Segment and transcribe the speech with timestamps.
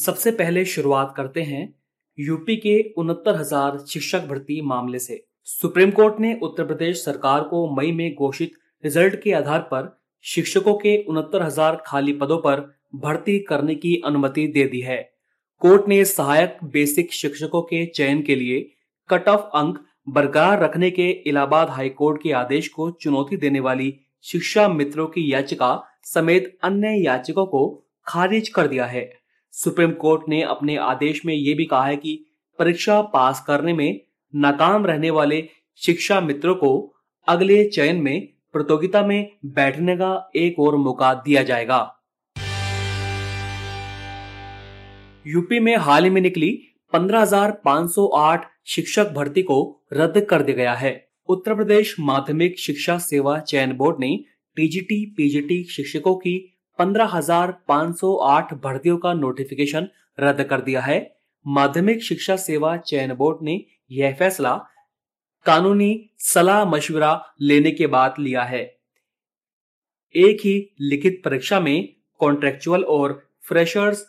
[0.00, 1.62] सबसे पहले शुरुआत करते हैं
[2.18, 7.60] यूपी के उनहत्तर हज़ार शिक्षक भर्ती मामले से। सुप्रीम कोर्ट ने उत्तर प्रदेश सरकार को
[7.76, 8.52] मई में घोषित
[8.84, 9.90] रिज़ल्ट के आधार पर
[10.24, 12.60] शिक्षकों के उनहत्तर हज़ार खाली पदों पर
[12.96, 14.98] भर्ती करने की अनुमति दे दी है।
[15.62, 18.60] कोर्ट ने सहायक बेसिक शिक्षकों के चयन के लिए
[19.10, 24.68] कट ऑफ़ अंक बरकरार रखने के इलाहाबाद हाईकोर्ट के आदेश को चुनौती देने वाली शिक्षा
[24.70, 27.68] मित्रों की याचिका समेत अन्य याचिकाओं को
[28.06, 29.10] खारिज कर दिया है।
[29.52, 32.26] सुप्रीम कोर्ट ने अपने आदेश में ये भी कहा है कि
[32.58, 34.00] परीक्षा पास करने में
[34.34, 36.94] नाकाम रहने वाले शिक्षा मित्रों को
[37.28, 41.96] अगले चयन में प्रतियोगिता में बैठने का एक और मौका दिया जाएगा।
[45.26, 51.08] यूपी में हाल ही में निकली 15,508 शिक्षक भर्ती को रद्द कर दिया गया है।
[51.28, 54.24] उत्तर प्रदेश माध्यमिक शिक्षा सेवा चयन बोर्ड ने
[54.56, 56.49] टीजीटी पीजीटी शिक्षकों की
[56.80, 59.88] 15,508 भर्तियों का नोटिफिकेशन
[60.20, 64.66] रद्द कर दिया है। माध्यमिक शिक्षा सेवा चयन बोर्ड ने यह फैसला
[65.46, 68.62] कानूनी सलाह मशवरा लेने के बाद लिया है।
[70.14, 74.06] एक ही लिखित परीक्षा में कॉन्ट्रेक्चुअल और फ्रेशर्स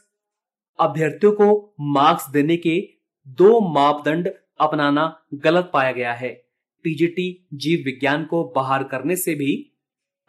[0.80, 2.89] अभ्यर्थियों को मार्क्स देने के
[3.27, 6.33] दो मापदंड अपनाना गलत पाया गया है।
[6.83, 9.72] टीजीटी जीव विज्ञान को बाहर करने से भी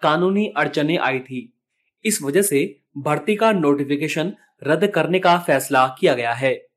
[0.02, 1.61] कानूनी अड़चने आई थी।
[2.04, 4.32] इस वजह से भर्ती का नोटिफिकेशन
[4.64, 6.68] रद्द करने का फैसला किया गया है।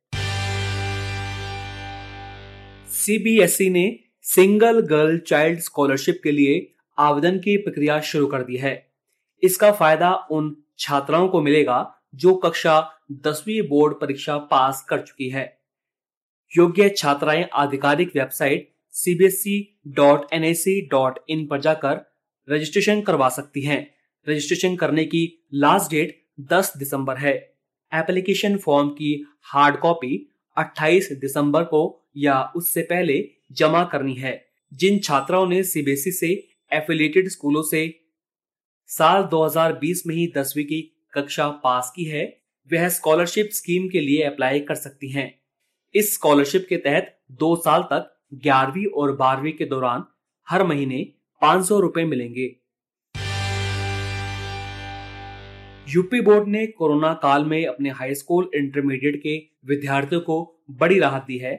[2.87, 8.91] सीबीएसई ने सिंगल गर्ल चाइल्ड स्कॉलरशिप के लिए आवेदन की प्रक्रिया शुरू कर दी है।
[9.43, 15.59] इसका फ़ायदा उन छात्राओं को मिलेगा जो कक्षा दसवीं बोर्ड परीक्षा पास कर चुकी है।
[16.57, 22.13] योग्य छात्राएँ आधिकारिक वेबसाइट cbsc.nic.in पर जाकर
[22.49, 23.94] रजिस्ट्रेशन करवा सकती हैं।
[24.29, 27.55] रजिस्ट्रेशन करने की लास्ट डेट 10 दिसंबर है।
[27.93, 34.99] एप्लीकेशन फॉर्म की हार्ड कॉपी 28 दिसंबर को या उससे पहले जमा करनी है। जिन
[34.99, 37.99] छात्राओं ने सीबीएसई से एफिलिएटेड स्कूलों से
[38.87, 42.41] साल 2020 में ही दसवीं की कक्षा पास की है,
[42.73, 45.39] वह स्कॉलरशिप स्कीम के लिए अप्लाई कर सकती हैं।
[45.95, 50.03] इस स्कॉलरशिप के तहत दो साल तक ग्यारहवीं और बारहवीं के दौरान
[50.49, 52.55] हर महीने पाँच सौ मिलेंगे।
[55.89, 59.35] यूपी बोर्ड ने कोरोना काल में अपने हाई स्कूल इंटरमीडिएट के
[59.65, 61.55] विद्यार्थियों को बड़ी राहत दी है।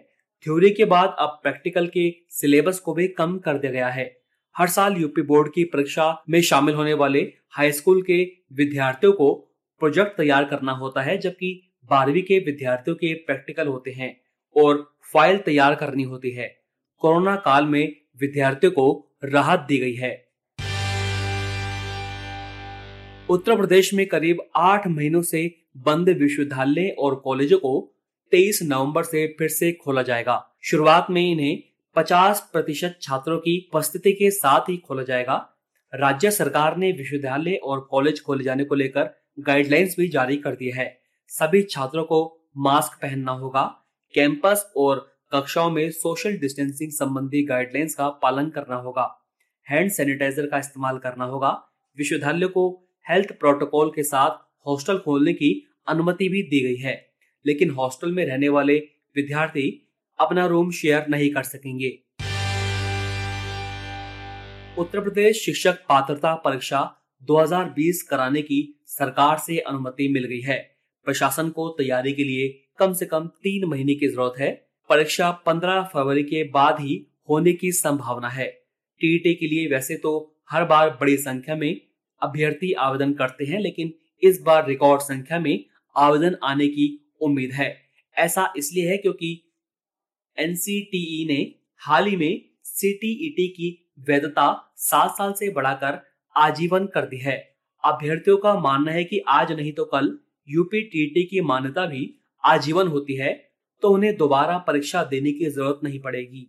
[0.46, 4.16] थ्योरी के बाद अब प्रैक्टिकल के सिलेबस को भी कम कर दिया गया है।
[4.56, 8.22] हर साल यूपी बोर्ड की परीक्षा में शामिल होने वाले हाई स्कूल के
[8.52, 9.32] विद्यार्थियों को
[9.80, 14.16] प्रोजेक्ट तैयार करना होता है, जबकि बारहवीं के विद्यार्थियों के प्रैक्टिकल होते हैं
[14.56, 16.56] और फ़ाइल तैयार करनी होती है।
[16.98, 20.25] कोरोना काल में विद्यार्थियों को राहत दी गई है।
[23.30, 27.94] उत्तर प्रदेश में करीब आठ महीनों से बंद विश्वविद्यालय और कॉलेजों को
[28.30, 31.62] 23 नवंबर से फिर से खोला जाएगा। शुरुआत में इन्हें
[31.96, 35.52] 50 प्रतिशत छात्रों की उपस्थिति के साथ ही खोला जाएगा।
[35.94, 39.10] राज्य सरकार ने विश्वविद्यालय और कॉलेज खोले जाने को लेकर
[39.40, 43.64] गाइडलाइंस भी जारी कर दी है। सभी छात्रों को मास्क पहनना होगा।
[44.14, 49.24] कैंपस और कक्षाओं में सोशल डिस्टेंसिंग संबंधी गाइडलाइंस का पालन करना होगा।
[49.70, 51.62] हैंड सैनिटाइजर का इस्तेमाल करना होगा।
[51.98, 54.30] विश्वविद्यालय को हेल्थ प्रोटोकॉल के साथ
[54.66, 57.10] हॉस्टल खोलने की अनुमति भी दी गई है।
[57.46, 58.78] लेकिन हॉस्टल में रहने वाले
[59.16, 61.98] विद्यार्थी अपना रूम शेयर नहीं कर सकेंगे।
[64.78, 71.48] उत्तर प्रदेश शिक्षक पात्रता परीक्षा 2020 कराने की सरकार से अनुमति मिल गई है। प्रशासन
[71.48, 76.22] को तैयारी के लिए कम से कम तीन महीने की ज़रूरत है। परीक्षा 15 फरवरी
[76.22, 78.46] के बाद ही होने की संभावना है।
[79.00, 81.85] टीईटी के लिए वैसे तो हर बार बड़ी संख्या में
[82.22, 83.92] अभ्यर्थी आवेदन करते हैं, लेकिन
[84.22, 85.64] इस बार रिकॉर्ड संख्या में
[85.96, 86.86] आवेदन आने की
[87.20, 87.74] उम्मीद है।
[88.16, 89.30] ऐसा इसलिए है क्योंकि
[90.36, 91.40] एनसीटीई ने
[91.82, 93.68] हाल ही में सीटीईटी की
[94.08, 94.46] वैधता
[94.78, 95.98] सात साल से बढ़ाकर
[96.36, 97.36] आजीवन कर दी है।
[97.84, 102.08] अभ्यर्थियों का मानना है कि आज नहीं तो कल यूपी टीटी की मान्यता भी
[102.44, 103.32] आजीवन होती है
[103.82, 106.46] तो उन्हें दोबारा परीक्षा देने की ज़रूरत नहीं पड़ेगी।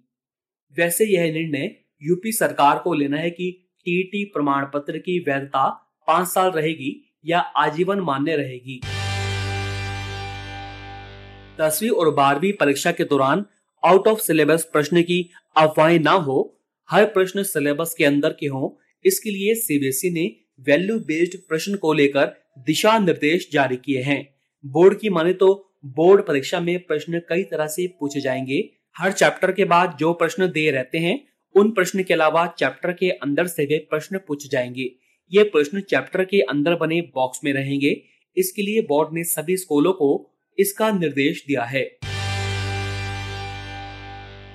[0.76, 3.48] वैसे यह निर्णय यूपी सरकार को लेना है कि
[3.88, 5.68] टीटी प्रमाण पत्र की वैधता
[6.08, 6.90] पाँच साल रहेगी
[7.26, 8.80] या आजीवन मान्य रहेगी।
[11.62, 13.46] दसवीं और बारहवीं परीक्षा के दौरान
[13.84, 18.80] आउट ऑफ़ सिलेबस प्रश्न की अफवाहें ना हो, हर प्रश्न सिलेबस के अंदर के हो,
[19.06, 20.26] इसके लिए सीबीएसई ने
[20.60, 24.36] वैल्यू बेस्ड प्रश्न को लेकर दिशा निर्देश जारी किए हैं।
[24.66, 25.50] बोर्ड की माने तो
[25.86, 30.52] बोर्ड परीक्षा में प्रश्न कई तरह से पूछे जाएँगे। हर चैप्टर के बाद जो प्रश्न
[30.52, 31.18] दे रहते हैं
[31.58, 34.92] उन प्रश्न के अलावा चैप्टर के अंदर से भी प्रश्न पूछे जाएँगे।
[35.32, 38.02] ये प्रश्न चैप्टर के अंदर बने बॉक्स में रहेंगे।
[38.38, 40.10] इसके लिए बोर्ड ने सभी स्कूलों को
[40.60, 41.84] इसका निर्देश दिया है।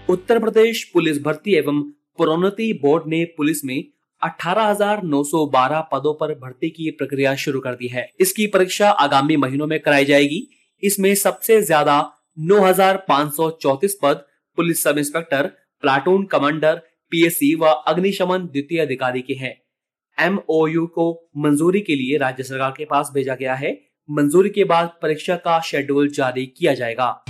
[0.09, 1.83] उत्तर प्रदेश पुलिस भर्ती एवं
[2.17, 3.85] प्रोन्नति बोर्ड ने पुलिस में
[4.23, 9.81] 18,912 पदों पर भर्ती की प्रक्रिया शुरू कर दी है। इसकी परीक्षा आगामी महीनों में
[9.81, 10.47] कराई जाएगी।
[10.83, 14.25] इसमें सबसे ज़्यादा 9,534 पद
[14.57, 15.47] police sub inspector
[15.81, 16.81] platoon commander
[17.12, 19.55] PSC व अग्निशमन द्वितीय अधिकारी के हैं।
[20.19, 23.73] एमओयू को मंजूरी के लिए राज्य सरकार के पास भेजा गया है।
[24.11, 27.25] मंजूरी के बाद परीक्षा का शेड्यूल जारी किया जाएगा।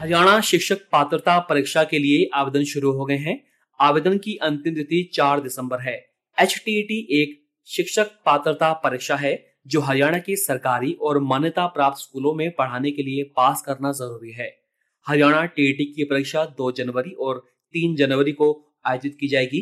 [0.00, 3.40] हरियाणा शिक्षक पात्रता परीक्षा के लिए आवेदन शुरू हो गए हैं।
[3.80, 5.96] आवेदन की अंतिम तिथि 4 दिसंबर है।
[6.38, 12.50] एचटीटी एक शिक्षक पात्रता परीक्षा है, जो हरियाणा के सरकारी और मान्यता प्राप्त स्कूलों में
[12.50, 14.65] पढ़ाने के लिए पास करना ज़रूरी है।
[15.06, 17.38] हरियाणा टीईटी की परीक्षा 2 जनवरी और
[17.74, 18.46] 3 जनवरी को
[18.86, 19.60] आयोजित की जाएगी।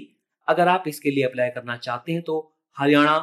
[0.49, 2.37] अगर आप इसके लिए अप्लाई करना चाहते हैं तो
[2.77, 3.19] हरियाणा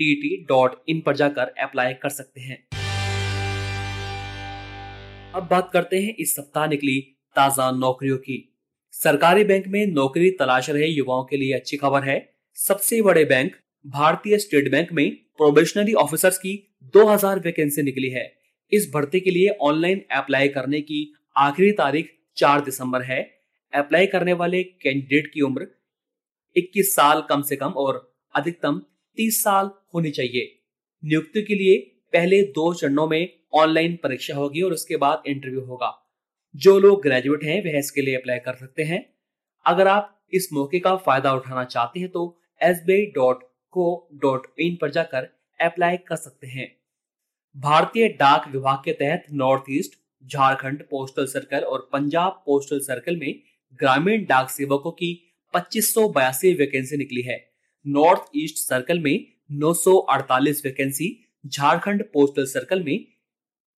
[0.00, 2.58] टी डॉट इन पर जाकर अप्लाई कर सकते हैं।
[5.34, 7.00] अब बात करते हैं इस सप्ताह निकली
[7.36, 8.38] ताज़ा नौकरियों की।
[8.94, 12.20] सरकारी बैंक में नौकरी तलाश रहे युवाओं के लिए अच्छी खबर है।
[12.58, 16.58] सबसे बड़े बैंक भारतीय स्टेट बैंक में प्रोबेशनरी ऑफिसर्स की
[16.94, 22.60] 2000 वैकेंसी निकली है। इस भर्ती के लिए ऑनलाइन अप्लाई करने की आखिरी तारीख 4
[22.60, 23.20] दिसंबर है।
[23.72, 25.66] अप्लाई करने वाले कैंडिडेट की उम्र
[26.56, 28.80] 21 साल कम से कम और अधिकतम
[29.18, 30.60] 30 साल होनी चाहिए।
[31.02, 31.78] नियुक्ति के लिए
[32.12, 35.92] पहले दो चरणों में ऑनलाइन परीक्षा होगी और उसके बाद इंटरव्यू होगा।
[36.54, 39.04] जो लोग ग्रेजुएट हैं, वह इसके लिए अप्लाई कर सकते हैं।
[39.66, 44.46] अगर आप इस मौके का फ़ायदा उठाना चाहते हैं तो S B dot co dot
[44.58, 45.28] in पर जाकर
[45.60, 46.83] अप्लाई कर सकते हैं।
[47.56, 49.92] भारतीय डाक विभाग के तहत north east,
[50.26, 53.42] Jharkhand postal circle और पंजाब पोस्टल सर्कल में
[53.80, 57.52] ग्रामीण डाक सेवकों की पच्चीस वैकेंसी निकली है।
[57.86, 63.06] नॉर्थ ईस्ट सर्कल में 948 वैकेंसी, झारखंड पोस्टल सर्कल में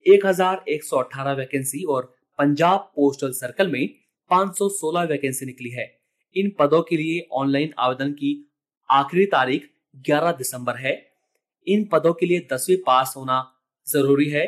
[0.07, 3.89] 1118 वैकेंसी और पंजाब पोस्टल सर्कल में
[4.31, 6.01] 516 वैकेंसी निकली है।
[6.37, 8.53] इन पदों के लिए ऑनलाइन आवेदन की
[8.91, 11.11] आखिरी तारीख 11 दिसंबर है।
[11.67, 13.53] इन पदों के लिए दसवीं पास होना
[13.89, 14.47] ज़रूरी है,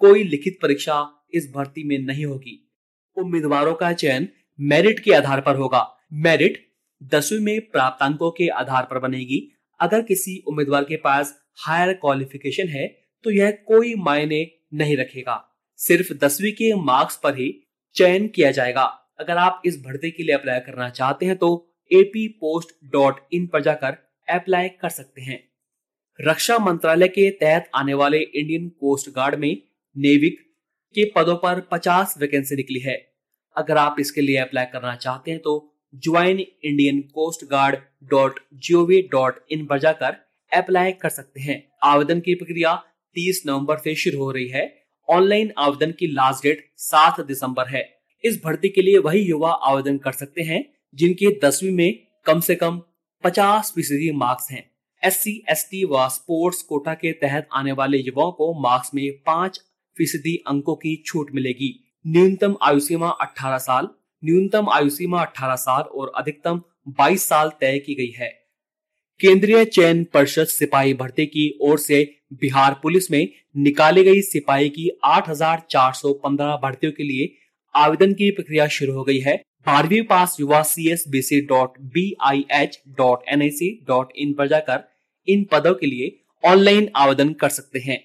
[0.00, 2.56] कोई लिखित परीक्षा इस भर्ती में नहीं होगी।
[3.16, 4.28] उम्मीदवारों का चयन
[4.58, 6.58] मेरिट के आधार पर होगा। मेरिट
[7.02, 9.40] दसवीं में प्राप्त अंकों के आधार पर बनेगी।
[9.80, 12.86] अगर किसी उम्मीदवार के पास हायर क्वालिफिकेशन है
[13.24, 15.44] तो यह कोई मायने नहीं रखेगा।
[15.78, 17.52] सिर्फ़ दसवीं के मार्क्स पर ही
[17.96, 18.82] चयन किया जाएगा।
[19.20, 21.50] अगर आप इस भर्ती के लिए अप्लाई करना चाहते हैं तो
[21.90, 23.96] एपी पोस्ट डॉट इन पर जाकर
[24.28, 25.49] अप्लाई कर सकते हैं।
[26.26, 29.62] रक्षा मंत्रालय के तहत आने वाले इंडियन कोस्ट गार्ड में
[29.96, 30.40] नेविक
[30.94, 33.14] के पदों पर 50 वैकेंसी निकली है।
[33.56, 37.76] अगर आप इसके लिए अप्लाई करना चाहते हैं तो join Indian coast guard
[38.10, 40.16] dot G O V dot in पर जाकर
[40.52, 42.74] अप्लाई कर सकते हैं। आवेदन की प्रक्रिया
[43.16, 47.88] 30 नवंबर से शुरू हो रही है। ऑनलाइन आवेदन की लास्ट डेट 7 दिसंबर है।
[48.24, 52.54] इस भर्ती के लिए वही युवा आवेदन कर सकते हैं जिनके दसवीं में कम से
[52.54, 52.82] कम
[53.24, 54.69] 50 फ़ीसदी मार्क्स हैं।
[55.02, 55.22] एस
[55.60, 59.60] सी व स्पोर्ट्स कोटा के तहत आने वाले युवाओं को मार्क्स में पाँच
[59.96, 61.72] फ़ीसदी अंकों की छूट मिलेगी।
[62.06, 63.88] न्यूनतम आयु सीमा 18 साल
[64.24, 66.62] न्यूनतम आयु सीमा 18 साल और अधिकतम
[67.00, 68.28] 22 साल तय की गई है।
[69.20, 74.90] केंद्रीय चयन परिषद सिपाही भर्ती की ओर से बिहार पुलिस में निकाली गई सिपाही की
[75.04, 77.34] 8,415 भर्तियों के लिए
[77.74, 81.72] आवेदन की प्रक्रिया शुरू हो गई है। बारहवीं पास युवा C S B C dot
[81.94, 84.80] B I H dot N I C dot in पर जाकर
[85.28, 86.10] इन पदों के लिए
[86.44, 87.98] ऑनलाइन आवेदन कर सकते हैं।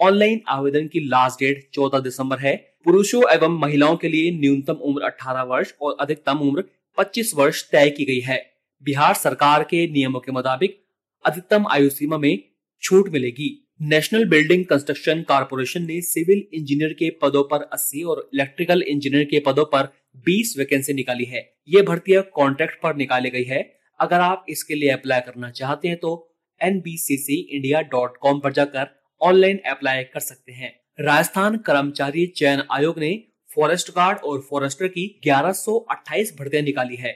[0.00, 2.54] ऑनलाइन आवेदन की लास्ट डेट 14 दिसंबर है।
[2.84, 6.64] पुरुषों एवं महिलाओं के लिए न्यूनतम उम्र 18 वर्ष और अधिकतम उम्र
[6.98, 8.40] 25 वर्ष तय की गई है।
[8.84, 10.78] बिहार सरकार के नियमों के मुताबिक
[11.24, 12.38] अधिकतम आयु सीमा में
[12.82, 13.50] छूट मिलेगी।
[13.86, 19.40] नेशनल बिल्डिंग कंस्ट्रक्शन कारपोरेशन ने सिविल इंजीनियर के पदों पर 80 और इलेक्ट्रिकल इंजीनियर के
[19.46, 19.92] पदों पर
[20.26, 23.62] 20 वैकेंसी निकाली है। ये भर्तियाँ कॉन्ट्रैक्ट पर निकाली गई है।
[24.00, 26.12] अगर आप इसके लिए अप्लाई करना चाहते हैं तो
[26.60, 28.88] एनबीसीसी इंडिया डॉट कॉम पर जाकर
[29.20, 33.12] ऑनलाइन अप्लाई कर सकते हैं। राजस्थान कर्मचारी चयन आयोग ने
[33.50, 37.12] फॉरेस्ट गार्ड और फॉरेस्टर की 1128 भर्तियाँ निकाली है।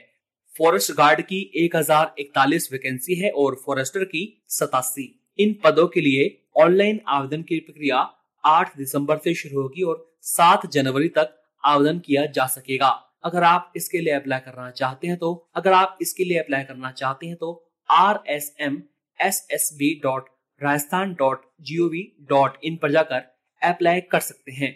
[0.55, 6.01] फॉरेस्ट गार्ड की एक हज़ार इकतालीस वैकेंसी है और फॉरेस्टर की सतासी। इन पदों के
[6.01, 7.97] लिए ऑनलाइन आवेदन की प्रक्रिया
[8.43, 12.89] 8 दिसंबर से शुरू होगी और 7 जनवरी तक आवेदन किया जा सकेगा।
[13.25, 16.91] अगर आप इसके लिए अप्लाई करना चाहते हैं तो अगर आप इसके लिए अप्लाई करना
[16.93, 17.51] चाहते हैं तो
[17.89, 18.81] R S M
[19.19, 20.29] S S B dot
[20.61, 23.23] Rajasthan dot G O V dot in पर जाकर
[23.61, 24.71] अप्लाई कर सकते हैं।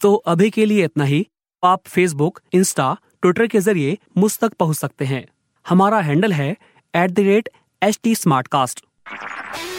[0.00, 1.26] तो अभी के लिए इतना ही।
[1.62, 5.24] आप फेसबुक इंस्टा ट्विटर के ज़रिए मुझ तक पहुँच सकते हैं।
[5.66, 7.48] हमारा हैंडल है at the rate
[7.82, 8.14] H T